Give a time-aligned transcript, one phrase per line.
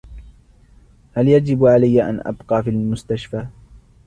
[1.13, 3.45] هل يجب علي أن أبقى في المستشفى؟